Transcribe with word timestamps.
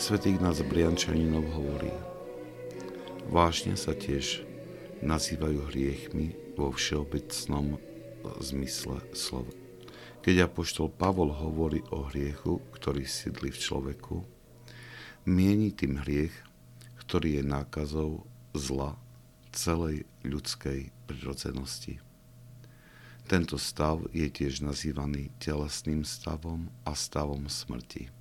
Svetý 0.00 0.32
Ignác 0.32 0.56
Briančaninov 0.64 1.44
hovorí, 1.60 1.92
vážne 3.28 3.76
sa 3.76 3.92
tiež 3.92 4.40
nazývajú 5.04 5.68
hriechmi 5.68 6.56
vo 6.56 6.72
všeobecnom 6.72 7.76
zmysle 8.40 8.96
slova. 9.12 9.52
Keď 10.24 10.48
apoštol 10.48 10.88
Pavol 10.88 11.28
hovorí 11.28 11.84
o 11.92 12.08
hriechu, 12.08 12.64
ktorý 12.72 13.04
sídli 13.04 13.52
v 13.52 13.60
človeku, 13.60 14.24
mieni 15.28 15.68
tým 15.68 16.00
hriech, 16.00 16.32
ktorý 17.04 17.36
je 17.36 17.44
nákazou 17.44 18.24
zla 18.56 18.96
celej 19.52 20.08
ľudskej 20.24 20.88
prirodzenosti. 21.12 22.00
Tento 23.28 23.60
stav 23.60 24.00
je 24.16 24.32
tiež 24.32 24.64
nazývaný 24.64 25.28
telesným 25.36 26.08
stavom 26.08 26.72
a 26.88 26.96
stavom 26.96 27.52
smrti. 27.52 28.19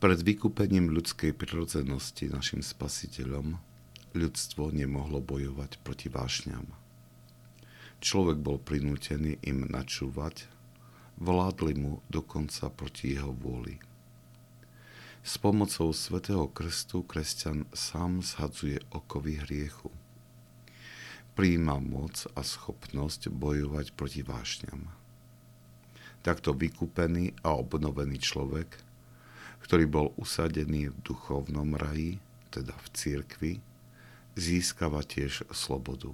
Pred 0.00 0.24
vykúpením 0.24 0.96
ľudskej 0.96 1.36
prirodzenosti 1.36 2.32
našim 2.32 2.64
spasiteľom 2.64 3.60
ľudstvo 4.16 4.72
nemohlo 4.72 5.20
bojovať 5.20 5.76
proti 5.84 6.08
vášňam. 6.08 6.64
Človek 8.00 8.40
bol 8.40 8.56
prinútený 8.56 9.36
im 9.44 9.68
načúvať, 9.68 10.48
vládli 11.20 11.76
mu 11.76 12.00
dokonca 12.08 12.72
proti 12.72 13.12
jeho 13.12 13.36
vôli. 13.36 13.76
S 15.20 15.36
pomocou 15.36 15.92
svätého 15.92 16.48
krstu 16.48 17.04
kresťan 17.04 17.68
sám 17.76 18.24
zhadzuje 18.24 18.80
okovy 18.96 19.36
hriechu. 19.44 19.92
Príjima 21.36 21.76
moc 21.76 22.24
a 22.32 22.40
schopnosť 22.40 23.28
bojovať 23.28 23.92
proti 23.92 24.24
vášňam. 24.24 24.88
Takto 26.24 26.56
vykúpený 26.56 27.36
a 27.44 27.52
obnovený 27.52 28.16
človek– 28.16 28.80
ktorý 29.70 29.86
bol 29.86 30.10
usadený 30.18 30.90
v 30.90 30.98
duchovnom 31.06 31.78
raji, 31.78 32.18
teda 32.50 32.74
v 32.74 32.86
cirkvi, 32.90 33.52
získava 34.34 35.06
tiež 35.06 35.46
slobodu. 35.54 36.10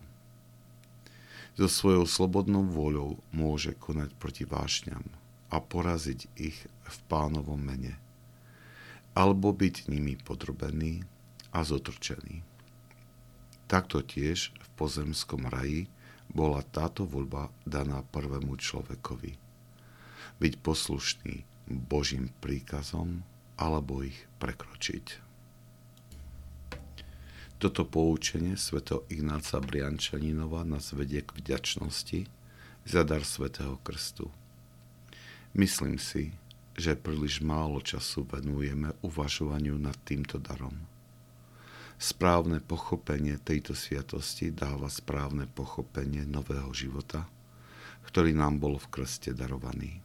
So 1.56 1.64
svojou 1.64 2.04
slobodnou 2.04 2.68
voľou 2.68 3.16
môže 3.32 3.72
konať 3.72 4.12
proti 4.20 4.44
vášňam 4.44 5.08
a 5.48 5.56
poraziť 5.56 6.28
ich 6.36 6.68
v 6.68 6.96
pánovom 7.08 7.56
mene, 7.56 7.96
alebo 9.16 9.56
byť 9.56 9.88
nimi 9.88 10.20
podrobený 10.20 11.08
a 11.48 11.64
zotrčený. 11.64 12.44
Takto 13.72 14.04
tiež 14.04 14.52
v 14.52 14.68
pozemskom 14.76 15.48
raji 15.48 15.88
bola 16.28 16.60
táto 16.60 17.08
voľba 17.08 17.48
daná 17.64 18.04
prvému 18.12 18.60
človekovi. 18.60 19.32
Byť 20.44 20.52
poslušný 20.60 21.48
Božím 21.72 22.28
príkazom 22.44 23.24
alebo 23.56 24.04
ich 24.04 24.16
prekročiť. 24.40 25.26
Toto 27.56 27.88
poučenie 27.88 28.52
svätého 28.60 29.08
Ignáca 29.08 29.56
Briančaninova 29.64 30.68
nás 30.68 30.92
vedie 30.92 31.24
k 31.24 31.40
vďačnosti 31.40 32.28
za 32.84 33.00
dar 33.00 33.24
svätého 33.24 33.80
Krstu. 33.80 34.28
Myslím 35.56 35.96
si, 35.96 36.36
že 36.76 36.92
príliš 36.92 37.40
málo 37.40 37.80
času 37.80 38.28
venujeme 38.28 38.92
uvažovaniu 39.00 39.80
nad 39.80 39.96
týmto 40.04 40.36
darom. 40.36 40.76
Správne 41.96 42.60
pochopenie 42.60 43.40
tejto 43.40 43.72
sviatosti 43.72 44.52
dáva 44.52 44.92
správne 44.92 45.48
pochopenie 45.48 46.28
nového 46.28 46.68
života, 46.76 47.24
ktorý 48.04 48.36
nám 48.36 48.60
bol 48.60 48.76
v 48.76 48.92
krste 48.92 49.32
darovaný. 49.32 50.04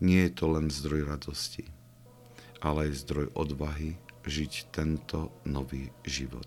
Nie 0.00 0.32
je 0.32 0.40
to 0.40 0.56
len 0.56 0.72
zdroj 0.72 1.04
radosti, 1.04 1.68
ale 2.62 2.90
aj 2.90 3.02
zdroj 3.06 3.26
odvahy 3.34 3.98
žiť 4.28 4.52
tento 4.74 5.32
nový 5.48 5.88
život. 6.04 6.46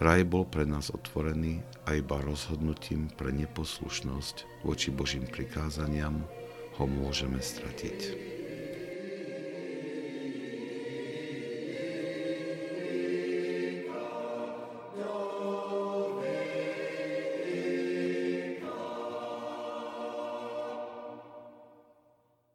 Raj 0.00 0.24
bol 0.24 0.48
pre 0.48 0.64
nás 0.64 0.88
otvorený 0.88 1.60
a 1.84 1.92
iba 1.92 2.16
rozhodnutím 2.24 3.12
pre 3.12 3.36
neposlušnosť 3.36 4.64
voči 4.64 4.88
Božím 4.88 5.28
prikázaniam 5.28 6.24
ho 6.80 6.84
môžeme 6.88 7.36
stratiť. 7.36 8.39